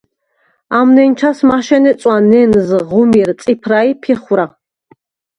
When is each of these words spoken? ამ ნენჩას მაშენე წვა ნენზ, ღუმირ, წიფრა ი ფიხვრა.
ამ 0.77 0.87
ნენჩას 0.99 1.39
მაშენე 1.49 1.91
წვა 2.01 2.15
ნენზ, 2.29 2.69
ღუმირ, 2.93 3.29
წიფრა 3.43 3.81
ი 3.91 3.93
ფიხვრა. 4.07 4.47